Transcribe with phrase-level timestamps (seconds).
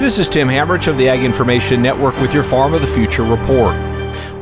[0.00, 3.22] This is Tim Hammerich of the Ag Information Network with your Farm of the Future
[3.22, 3.74] report.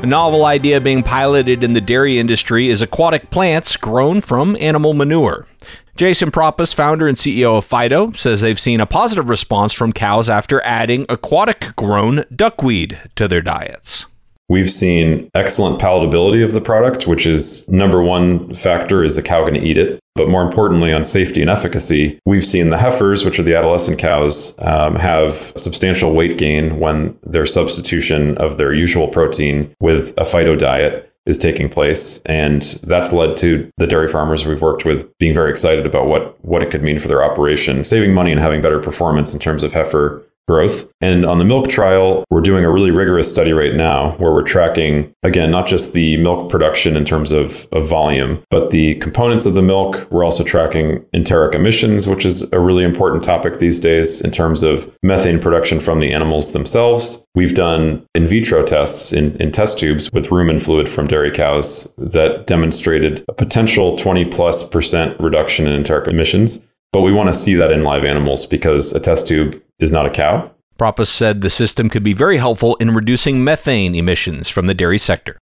[0.04, 4.94] A novel idea being piloted in the dairy industry is aquatic plants grown from animal
[4.94, 5.48] manure.
[5.96, 10.30] Jason Prapas, founder and CEO of Fyto, says they've seen a positive response from cows
[10.30, 14.06] after adding aquatic grown duckweed to their diets.
[14.48, 19.40] We've seen excellent palatability of the product, which is number one factor is the cow
[19.40, 19.98] going to eat it.
[20.18, 24.00] But more importantly, on safety and efficacy, we've seen the heifers, which are the adolescent
[24.00, 30.24] cows, um, have substantial weight gain when their substitution of their usual protein with a
[30.24, 32.20] Fyto diet is taking place.
[32.22, 36.42] And that's led to the dairy farmers we've worked with being very excited about what,
[36.44, 39.62] what it could mean for their operation, saving money and having better performance in terms
[39.62, 40.90] of heifer growth.
[41.00, 44.42] And on the milk trial, we're doing a really rigorous study right now where we're
[44.42, 49.46] tracking, again, not just the milk production in terms of, of volume, but the components
[49.46, 50.08] of the milk.
[50.10, 54.62] We're also tracking enteric emissions, which is a really important topic these days in terms
[54.62, 57.24] of methane production from the animals themselves.
[57.34, 61.92] We've done in vitro tests in, in test tubes with rumen fluid from dairy cows
[61.98, 66.64] that demonstrated a potential 20 plus percent reduction in enteric emissions.
[66.92, 70.06] But we want to see that in live animals because a test tube is not
[70.06, 70.50] a cow.
[70.78, 74.98] Prapas said the system could be very helpful in reducing methane emissions from the dairy
[74.98, 75.38] sector.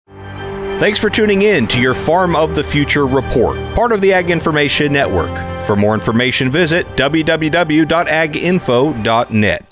[0.81, 4.31] Thanks for tuning in to your Farm of the Future report, part of the Ag
[4.31, 5.31] Information Network.
[5.67, 9.70] For more information, visit www.aginfo.net.